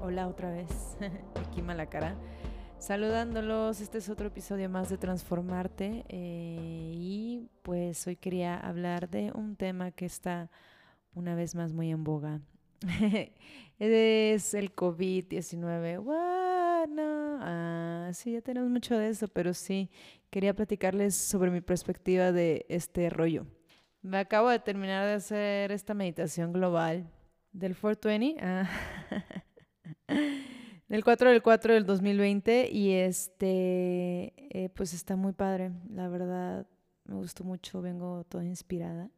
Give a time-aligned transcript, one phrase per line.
[0.00, 0.96] Hola otra vez,
[1.34, 2.16] aquí mala cara.
[2.78, 9.30] Saludándolos, este es otro episodio más de Transformarte eh, y pues hoy quería hablar de
[9.34, 10.50] un tema que está
[11.14, 12.40] una vez más muy en boga.
[13.78, 16.02] es el COVID-19.
[16.88, 17.38] No.
[17.42, 19.90] Ah, sí, ya tenemos mucho de eso, pero sí,
[20.30, 23.44] quería platicarles sobre mi perspectiva de este rollo.
[24.00, 27.10] Me acabo de terminar de hacer esta meditación global
[27.52, 28.40] del 420.
[28.42, 28.68] Ah.
[30.88, 36.66] del 4 del 4 del 2020 y este, eh, pues está muy padre, la verdad
[37.04, 39.10] me gustó mucho, vengo toda inspirada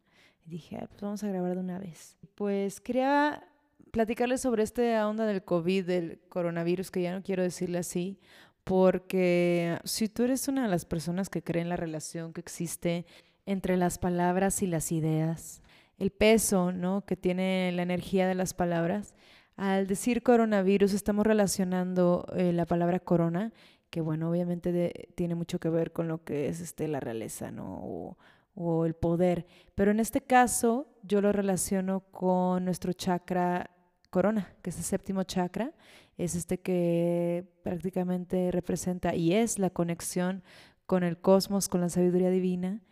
[0.47, 2.17] y dije, ah, pues vamos a grabar de una vez.
[2.37, 3.43] Pues quería
[3.91, 8.21] platicarles sobre esta onda del COVID, del coronavirus, que ya no quiero decirle así,
[8.63, 13.05] porque si tú eres una de las personas que cree en la relación que existe
[13.47, 15.61] entre las palabras y las ideas,
[15.99, 17.05] el peso ¿no?
[17.05, 19.15] que tiene la energía de las palabras,
[19.57, 23.53] al decir coronavirus estamos relacionando eh, la palabra corona,
[23.91, 27.79] que bueno, obviamente tiene mucho que ver con lo que es este, la realeza, ¿no?
[27.85, 28.19] O,
[28.55, 29.47] o el poder.
[29.77, 33.71] Pero en este caso yo lo relaciono con nuestro chakra
[34.11, 35.73] corona, que es el séptimo chakra,
[36.17, 40.43] es este que prácticamente representa y es la conexión
[40.87, 42.83] con el cosmos, con la sabiduría divina.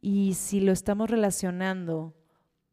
[0.00, 2.14] Y si lo estamos relacionando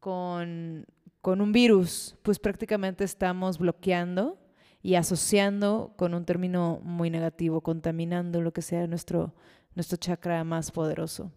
[0.06, 0.86] con
[1.26, 4.38] con un virus, pues prácticamente estamos bloqueando
[4.80, 9.34] y asociando con un término muy negativo, contaminando lo que sea nuestro,
[9.74, 11.32] nuestro chakra más poderoso.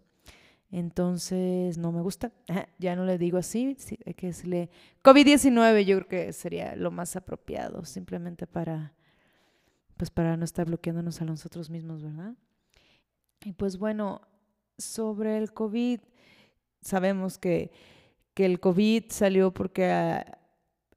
[0.70, 2.32] Entonces, no me gusta.
[2.78, 3.76] Ya no le digo así,
[4.06, 4.70] hay que decirle
[5.04, 8.94] COVID-19, yo creo que sería lo más apropiado, simplemente para,
[9.98, 12.36] pues para no estar bloqueándonos a nosotros mismos, ¿verdad?
[13.44, 14.22] Y pues bueno,
[14.78, 16.00] sobre el COVID,
[16.84, 17.72] sabemos que
[18.40, 20.40] que el COVID salió porque ah,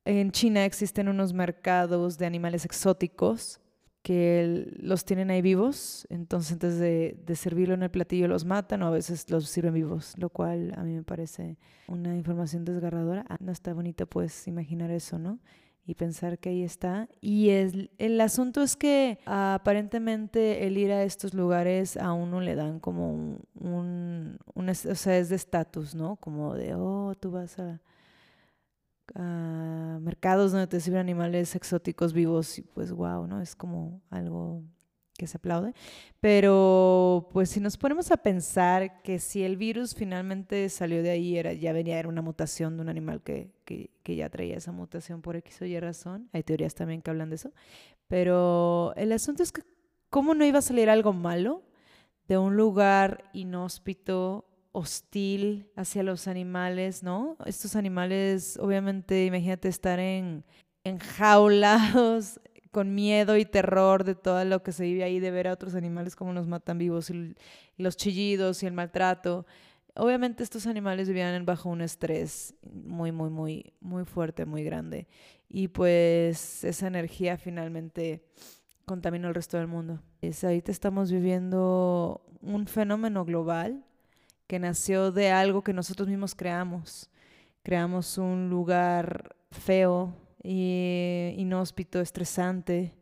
[0.05, 3.61] en China existen unos mercados de animales exóticos
[4.03, 8.87] que los tienen ahí vivos, entonces antes de, servirlo en el platillo los matan o
[8.87, 11.59] a veces los sirven vivos, lo cual a mí me parece
[11.89, 13.25] una información desgarradora.
[13.29, 15.41] Ah, no está bonito pues imaginar eso, ¿no?
[15.85, 17.09] Y pensar que ahí está.
[17.21, 22.55] Y el, el asunto es que aparentemente el ir a estos lugares a uno le
[22.55, 26.17] dan como un, un, o sea, es de estatus, ¿no?
[26.17, 27.81] Como de, oh, tú vas a
[29.15, 33.41] mercados donde te sirven animales exóticos vivos y pues wow, ¿no?
[33.41, 34.63] Es como algo
[35.23, 35.73] que se aplaude.
[36.21, 41.37] Pero pues si nos ponemos a pensar que si el virus finalmente salió de ahí,
[41.37, 44.73] era, ya venía, era una mutación de un animal que, que, que ya traía esa
[44.73, 46.29] mutación por X o Y razón.
[46.33, 47.53] Hay teorías también que hablan de eso.
[48.09, 49.63] Pero el asunto es que,
[50.11, 51.63] ¿cómo no iba a salir algo malo
[52.27, 57.37] de un lugar inhóspito, hostil hacia los animales, ¿no?
[57.47, 60.45] Estos animales, obviamente, imagínate estar en
[60.83, 62.41] enjaulados
[62.73, 65.75] con miedo y terror de todo lo que se vive ahí, de ver a otros
[65.75, 67.37] animales como nos matan vivos, y,
[67.77, 69.47] los chillidos y el maltrato.
[69.95, 75.07] Obviamente estos animales vivían bajo un estrés muy, muy, muy, muy fuerte, muy grande.
[75.51, 78.25] Y pues esa energía finalmente
[78.87, 80.01] contaminó el resto del mundo.
[80.23, 83.85] Es, ahorita estamos viviendo un fenómeno global
[84.47, 87.11] que nació de algo que nosotros mismos creamos.
[87.63, 92.95] Creamos un lugar feo, y inhóspito, estresante,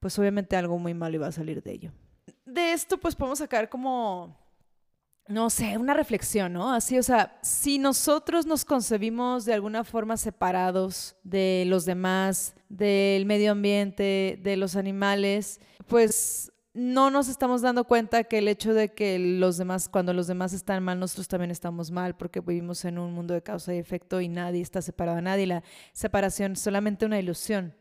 [0.00, 1.92] pues obviamente algo muy malo iba a salir de ello.
[2.44, 4.36] De esto pues podemos sacar como,
[5.28, 6.72] no sé, una reflexión, ¿no?
[6.72, 13.26] Así, o sea, si nosotros nos concebimos de alguna forma separados de los demás, del
[13.26, 18.92] medio ambiente, de los animales, pues no nos estamos dando cuenta que el hecho de
[18.92, 22.98] que los demás, cuando los demás están mal, nosotros también estamos mal, porque vivimos en
[22.98, 25.46] un mundo de causa y efecto y nadie está separado a nadie.
[25.46, 25.62] La
[25.94, 27.74] separación es solamente una ilusión.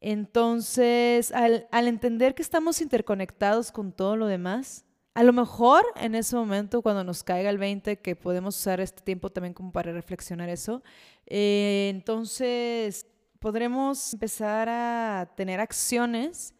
[0.00, 6.14] Entonces, al, al entender que estamos interconectados con todo lo demás, a lo mejor en
[6.14, 9.92] ese momento, cuando nos caiga el 20, que podemos usar este tiempo también como para
[9.92, 10.82] reflexionar eso,
[11.26, 13.06] eh, entonces
[13.40, 16.54] podremos empezar a tener acciones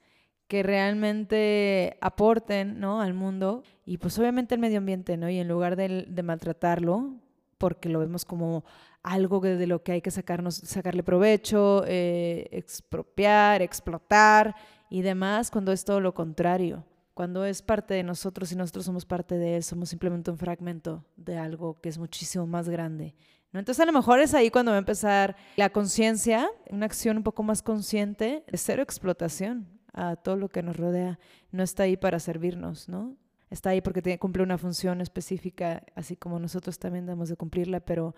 [0.52, 3.00] que realmente aporten ¿no?
[3.00, 5.30] al mundo y pues obviamente el medio ambiente, ¿no?
[5.30, 7.14] Y en lugar de, de maltratarlo,
[7.56, 8.62] porque lo vemos como
[9.02, 14.54] algo de lo que hay que sacarnos, sacarle provecho, eh, expropiar, explotar
[14.90, 16.84] y demás, cuando es todo lo contrario.
[17.14, 21.02] Cuando es parte de nosotros y nosotros somos parte de él, somos simplemente un fragmento
[21.16, 23.14] de algo que es muchísimo más grande.
[23.52, 23.58] ¿no?
[23.58, 27.22] Entonces a lo mejor es ahí cuando va a empezar la conciencia, una acción un
[27.22, 31.18] poco más consciente de cero explotación a todo lo que nos rodea,
[31.50, 33.16] no está ahí para servirnos, ¿no?
[33.50, 38.14] Está ahí porque cumple una función específica, así como nosotros también debemos de cumplirla, pero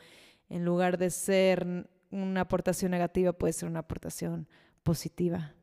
[0.48, 4.48] en lugar de ser una aportación negativa puede ser una aportación
[4.84, 5.54] positiva.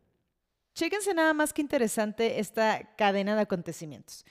[0.73, 4.25] Chéquense nada más que interesante esta cadena de acontecimientos.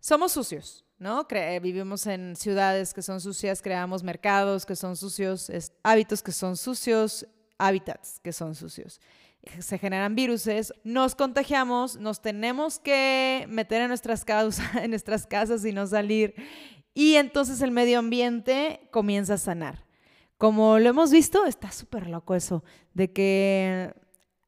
[0.00, 1.26] Somos sucios, ¿no?
[1.60, 5.50] vivimos en ciudades que son sucias, creamos mercados que son sucios,
[5.82, 7.26] hábitos que son sucios,
[7.58, 9.00] hábitats que son sucios.
[9.58, 14.24] Se generan viruses, nos contagiamos, nos tenemos que meter en nuestras,
[14.82, 16.34] en nuestras casas y no salir.
[16.94, 19.84] Y entonces el medio ambiente comienza a sanar.
[20.36, 22.64] Como lo hemos visto, está súper loco eso,
[22.94, 23.94] de que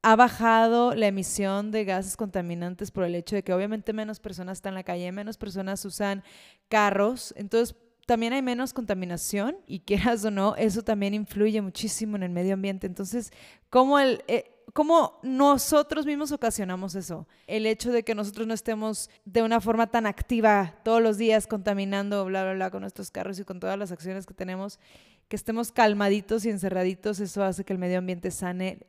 [0.01, 4.57] ha bajado la emisión de gases contaminantes por el hecho de que obviamente menos personas
[4.57, 6.23] están en la calle, menos personas usan
[6.67, 7.75] carros, entonces
[8.05, 12.53] también hay menos contaminación y quieras o no, eso también influye muchísimo en el medio
[12.53, 12.85] ambiente.
[12.85, 13.31] Entonces,
[13.69, 17.27] ¿cómo, el, eh, ¿cómo nosotros mismos ocasionamos eso?
[17.47, 21.47] El hecho de que nosotros no estemos de una forma tan activa todos los días
[21.47, 24.79] contaminando, bla, bla, bla, con nuestros carros y con todas las acciones que tenemos,
[25.27, 28.87] que estemos calmaditos y encerraditos, eso hace que el medio ambiente sane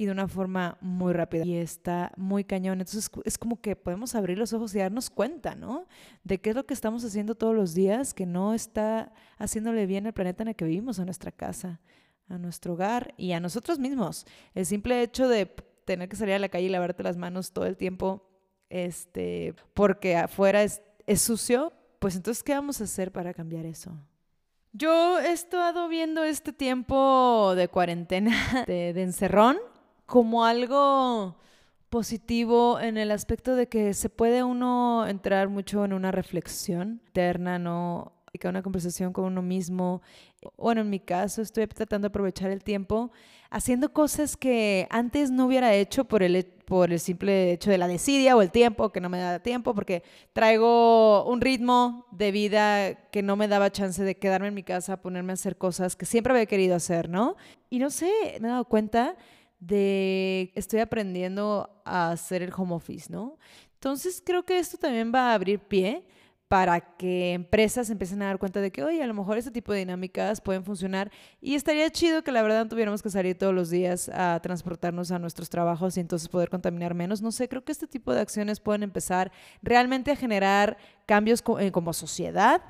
[0.00, 1.44] y de una forma muy rápida.
[1.44, 2.80] Y está muy cañón.
[2.80, 5.88] Entonces es como que podemos abrir los ojos y darnos cuenta, ¿no?
[6.22, 10.06] De qué es lo que estamos haciendo todos los días que no está haciéndole bien
[10.06, 11.80] al planeta en el que vivimos, a nuestra casa,
[12.28, 14.26] a nuestro hogar y a nosotros mismos.
[14.54, 15.46] El simple hecho de
[15.84, 18.28] tener que salir a la calle y lavarte las manos todo el tiempo,
[18.68, 23.92] este, porque afuera es, es sucio, pues entonces, ¿qué vamos a hacer para cambiar eso?
[24.72, 28.32] Yo he estado viendo este tiempo de cuarentena,
[28.66, 29.56] de, encerrón,
[30.06, 31.36] como algo
[31.88, 37.58] positivo en el aspecto de que se puede uno entrar mucho en una reflexión interna,
[37.58, 38.12] ¿no?
[38.32, 40.02] Y que una conversación con uno mismo.
[40.56, 43.10] Bueno, en mi caso estoy tratando de aprovechar el tiempo
[43.50, 47.88] haciendo cosas que antes no hubiera hecho por el, por el simple hecho de la
[47.88, 50.02] desidia o el tiempo, que no me da tiempo, porque
[50.32, 55.00] traigo un ritmo de vida que no me daba chance de quedarme en mi casa,
[55.00, 57.36] ponerme a hacer cosas que siempre había querido hacer, ¿no?
[57.70, 59.16] Y no sé, me he dado cuenta
[59.58, 63.38] de estoy aprendiendo a hacer el home office, ¿no?
[63.74, 66.06] Entonces creo que esto también va a abrir pie
[66.48, 69.72] para que empresas empiecen a dar cuenta de que, oye, a lo mejor este tipo
[69.72, 71.10] de dinámicas pueden funcionar
[71.42, 75.10] y estaría chido que la verdad no tuviéramos que salir todos los días a transportarnos
[75.10, 77.20] a nuestros trabajos y entonces poder contaminar menos.
[77.20, 79.30] No sé, creo que este tipo de acciones pueden empezar
[79.62, 82.62] realmente a generar cambios eh, como sociedad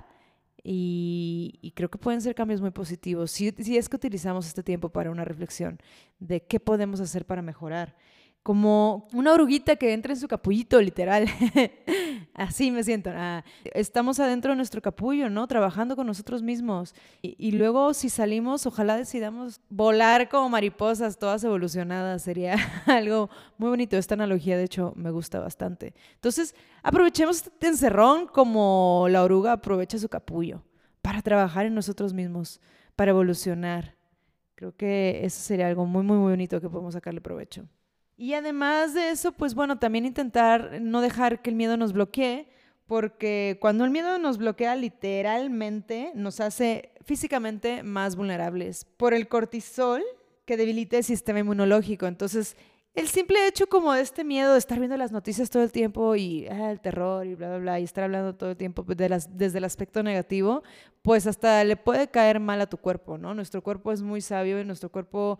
[0.64, 3.30] y, creo que pueden ser cambios muy positivos.
[3.30, 5.78] Si, si es que utilizamos este tiempo para una reflexión
[6.18, 7.94] de qué podemos hacer para mejorar
[8.48, 11.26] como una oruguita que entra en su capullito, literal.
[12.32, 13.10] Así me siento.
[13.12, 15.46] Ah, estamos adentro de nuestro capullo, ¿no?
[15.46, 16.94] Trabajando con nosotros mismos.
[17.20, 22.22] Y, luego si salimos, ojalá decidamos volar como mariposas, todas evolucionadas.
[22.22, 22.56] Sería
[22.86, 23.28] algo
[23.58, 23.98] muy bonito.
[23.98, 25.92] Esta analogía, de hecho, me gusta bastante.
[26.14, 30.62] Entonces, aprovechemos este encerrón como la oruga aprovecha su capullo
[31.02, 32.62] para trabajar en nosotros mismos,
[32.96, 33.94] para evolucionar.
[34.54, 37.68] Creo que eso sería algo muy, muy, muy bonito que podemos sacarle provecho.
[38.20, 42.48] Y además de eso, pues bueno, también intentar no dejar que el miedo nos bloquee,
[42.88, 50.02] porque cuando el miedo nos bloquea literalmente, nos hace físicamente más vulnerables por el cortisol
[50.44, 52.06] que debilita el sistema inmunológico.
[52.06, 52.56] Entonces,
[52.94, 56.16] el simple hecho como de este miedo de estar viendo las noticias todo el tiempo
[56.16, 59.58] y ah, el terror y bla, bla, bla, y estar hablando todo el tiempo desde
[59.58, 60.64] el aspecto negativo,
[61.02, 63.32] pues hasta le puede caer mal a tu cuerpo, ¿no?
[63.32, 65.38] Nuestro cuerpo es muy sabio y nuestro cuerpo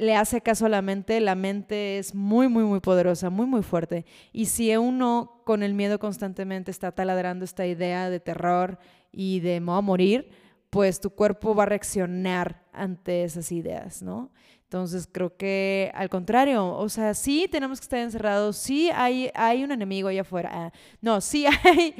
[0.00, 3.62] le hace caso a la mente, la mente es muy, muy, muy poderosa, muy, muy
[3.62, 4.06] fuerte.
[4.32, 8.78] Y si uno con el miedo constantemente está taladrando esta idea de terror
[9.12, 10.30] y de a morir,
[10.70, 14.30] pues tu cuerpo va a reaccionar ante esas ideas, ¿no?
[14.62, 19.64] Entonces creo que al contrario, o sea, sí tenemos que estar encerrados, sí hay, hay
[19.64, 21.94] un enemigo allá afuera, ah, no, sí hay,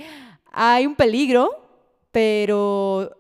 [0.53, 1.51] hay un peligro,
[2.13, 3.11] pero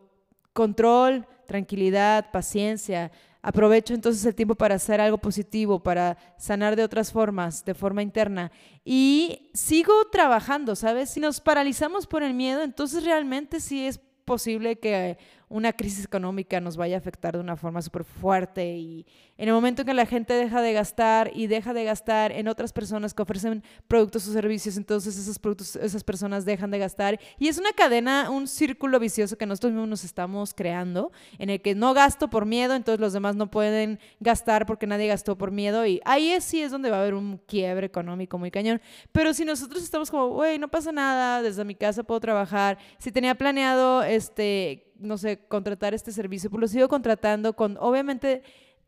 [0.54, 3.10] control, tranquilidad, paciencia,
[3.42, 8.02] Aprovecho entonces el tiempo para hacer algo positivo, para sanar de otras formas, de forma
[8.02, 8.52] interna.
[8.84, 11.10] Y sigo trabajando, ¿sabes?
[11.10, 15.16] Si nos paralizamos por el miedo, entonces realmente sí es posible que
[15.50, 19.04] una crisis económica nos vaya a afectar de una forma súper fuerte y
[19.36, 22.46] en el momento en que la gente deja de gastar y deja de gastar en
[22.46, 27.18] otras personas que ofrecen productos o servicios, entonces esos productos, esas personas dejan de gastar
[27.38, 31.60] y es una cadena, un círculo vicioso que nosotros mismos nos estamos creando en el
[31.60, 35.50] que no gasto por miedo, entonces los demás no pueden gastar porque nadie gastó por
[35.50, 38.80] miedo y ahí sí es donde va a haber un quiebre económico muy cañón.
[39.10, 43.10] Pero si nosotros estamos como, güey, no pasa nada, desde mi casa puedo trabajar, si
[43.10, 48.42] tenía planeado este no sé, contratar este servicio, pues lo sigo contratando con, obviamente,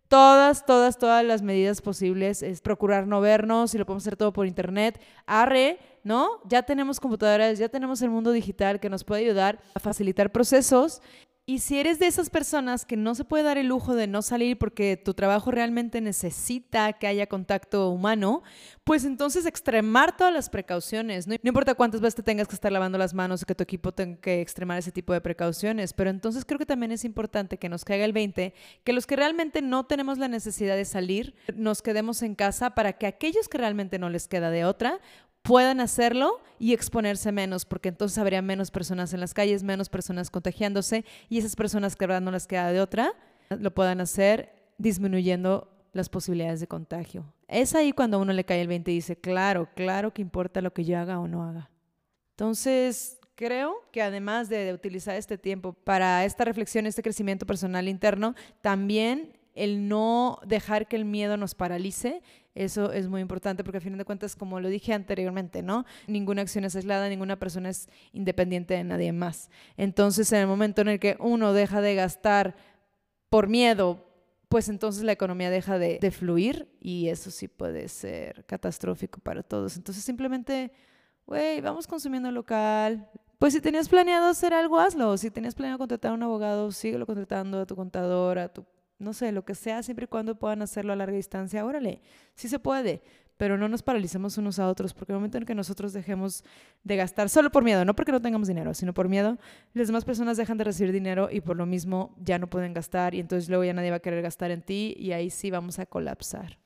[0.09, 4.33] todas, todas, todas las medidas posibles, es procurar no vernos, si lo podemos hacer todo
[4.33, 6.41] por internet, arre, ¿no?
[6.45, 11.01] Ya tenemos computadoras, ya tenemos el mundo digital que nos puede ayudar a facilitar procesos
[11.45, 14.23] Y si eres de esas personas que no se puede dar el lujo de no
[14.23, 18.45] salir porque tu trabajo realmente necesita que haya contacto humano,
[18.85, 21.27] pues entonces extremar todas las precauciones.
[21.27, 23.91] No, importa cuántas veces te tengas que estar lavando las manos o que tu equipo
[23.91, 27.69] tenga que extremar ese tipo de precauciones, pero entonces creo que también es importante que
[27.69, 31.83] nos caiga el 20, que los que realmente no tenemos la necesidad de salir, nos
[31.83, 35.01] quedemos en casa para que aquellos que realmente no les queda de otra
[35.43, 40.31] puedan hacerlo y exponerse menos, porque entonces habría menos personas en las calles, menos personas
[40.31, 43.13] contagiándose y esas personas que verdad no les queda de otra,
[43.51, 47.25] lo puedan hacer disminuyendo las posibilidades de contagio.
[47.49, 50.73] Es ahí cuando uno le cae el 20 y dice, claro, claro que importa lo
[50.73, 51.69] que yo haga o no haga.
[52.31, 58.35] Entonces, creo que además de utilizar este tiempo para esta reflexión, este crecimiento personal interno,
[58.63, 62.23] también el no dejar que el miedo nos paralice,
[62.55, 65.85] eso es muy importante porque a fin de cuentas, como lo dije anteriormente, ¿no?
[66.07, 69.51] Ninguna acción es aislada, ninguna persona es independiente de nadie más.
[69.77, 72.55] Entonces, en el momento en el que uno deja de gastar
[73.31, 74.07] por miedo,
[74.49, 79.79] pues entonces la economía deja de, fluir y eso sí puede ser catastrófico para todos.
[79.79, 80.73] Entonces, simplemente,
[81.25, 85.17] güey, vamos consumiendo local, pues si tenías planeado hacer algo, hazlo.
[85.17, 88.65] Si tenías planeado contratar a un abogado, síguelo contratando a tu contador, a tu
[89.03, 92.01] no sé, lo que sea, siempre y cuando puedan hacerlo a larga distancia, órale,
[92.35, 93.03] sí se puede,
[93.37, 96.45] pero no nos paralicemos unos a otros, porque el momento en que nosotros dejemos
[96.85, 99.39] de gastar, solo por miedo, no porque no tengamos dinero, sino por miedo,
[99.75, 103.15] las demás personas dejan de recibir dinero y por lo mismo ya no pueden gastar
[103.15, 105.79] y entonces luego ya nadie va a querer gastar en ti y ahí sí vamos
[105.79, 106.59] a colapsar.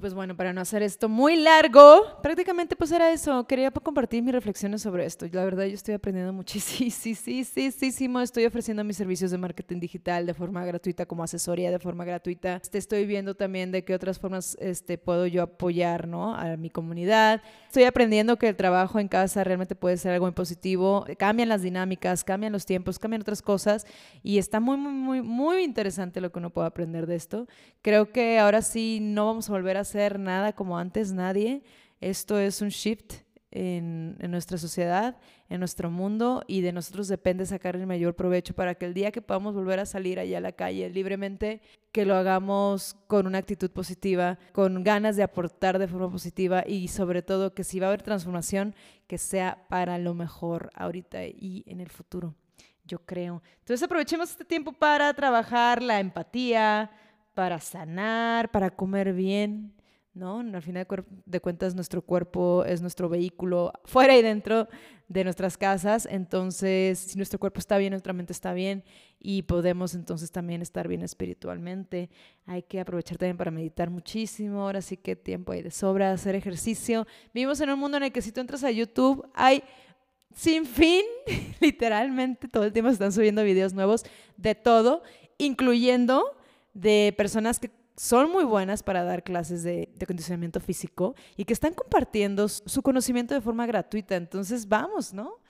[0.00, 3.44] Pues bueno, para no hacer esto muy largo, prácticamente pues era eso.
[3.48, 5.26] Quería compartir mis reflexiones sobre esto.
[5.32, 9.80] La verdad yo estoy aprendiendo muchísimo, sí, sí, sí, estoy ofreciendo mis servicios de marketing
[9.80, 12.60] digital de forma gratuita como asesoría de forma gratuita.
[12.62, 16.32] Este, estoy viendo también de qué otras formas este, puedo yo apoyar ¿no?
[16.32, 17.42] a mi comunidad.
[17.66, 21.06] Estoy aprendiendo que el trabajo en casa realmente puede ser algo muy positivo.
[21.18, 23.84] Cambian las dinámicas, cambian los tiempos, cambian otras cosas
[24.22, 27.48] y está muy, muy, muy, muy interesante lo que uno puede aprender de esto.
[27.82, 31.62] Creo que ahora sí no vamos a volver a ser nada como antes nadie.
[32.00, 33.14] Esto es un shift
[33.50, 35.16] en, nuestra sociedad,
[35.48, 39.10] en nuestro mundo y de nosotros depende sacar el mayor provecho para que el día
[39.10, 43.38] que podamos volver a salir allá a la calle libremente, que lo hagamos con una
[43.38, 47.86] actitud positiva, con ganas de aportar de forma positiva y sobre todo que si va
[47.86, 48.74] a haber transformación,
[49.06, 52.34] que sea para lo mejor ahorita y en el futuro,
[52.84, 53.42] yo creo.
[53.60, 56.90] Entonces aprovechemos este tiempo para trabajar la empatía,
[57.32, 59.72] para sanar, para comer bien,
[60.18, 60.40] ¿no?
[60.40, 60.86] Al final
[61.24, 64.68] de cuentas, nuestro cuerpo es nuestro vehículo fuera y dentro
[65.08, 66.06] de nuestras casas.
[66.10, 68.84] Entonces, si nuestro cuerpo está bien, nuestra mente está bien
[69.20, 72.10] y podemos entonces también estar bien espiritualmente.
[72.46, 74.62] Hay que aprovechar también para meditar muchísimo.
[74.62, 77.06] Ahora sí que tiempo hay de sobra, hacer ejercicio.
[77.32, 79.62] Vivimos en un mundo en el que si tú entras a YouTube, hay
[80.34, 81.02] sin fin,
[81.60, 84.04] literalmente todo el tiempo están subiendo videos nuevos
[84.36, 85.02] de todo,
[85.38, 86.36] incluyendo
[86.74, 91.52] de personas que son muy buenas para dar clases de, de, condicionamiento físico y que
[91.52, 94.14] están compartiendo su conocimiento de forma gratuita.
[94.16, 95.40] Entonces, vamos, ¿no?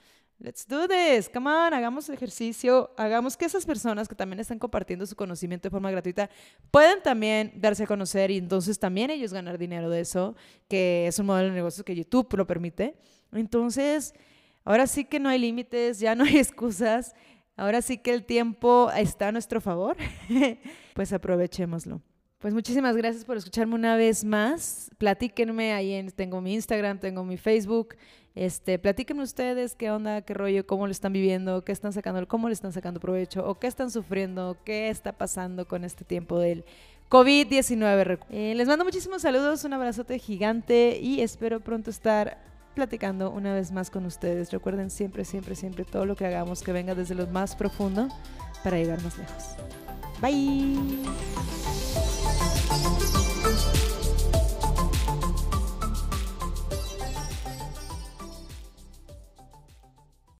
[0.41, 1.29] Let's do this.
[1.29, 2.91] Come on, hagamos ejercicio.
[2.97, 6.29] Hagamos que esas personas que también están compartiendo su conocimiento de forma gratuita
[6.71, 10.37] puedan también darse a conocer y entonces también ellos ganar dinero de eso,
[10.69, 12.95] que es un modelo de negocio que YouTube lo permite.
[13.33, 14.13] Entonces,
[14.63, 17.15] ahora sí que no hay límites, ya no hay excusas.
[17.57, 19.97] Ahora sí que el tiempo está a nuestro favor.
[20.93, 22.01] pues aprovechémoslo.
[22.39, 24.89] Pues muchísimas gracias por escucharme una vez más.
[24.97, 27.97] Platíquenme ahí en, tengo mi Instagram, tengo mi Facebook.
[28.33, 32.47] Este, platíquenme ustedes qué onda, qué rollo, cómo lo están viviendo, qué están sacando, cómo
[32.47, 36.63] le están sacando provecho o qué están sufriendo, qué está pasando con este tiempo del
[37.09, 38.19] COVID-19.
[38.29, 42.37] Eh, les mando muchísimos saludos, un abrazote gigante y espero pronto estar
[42.73, 44.49] platicando una vez más con ustedes.
[44.53, 48.07] Recuerden siempre, siempre, siempre todo lo que hagamos que venga desde lo más profundo
[48.63, 49.43] para llegar más lejos.
[50.21, 52.08] Bye.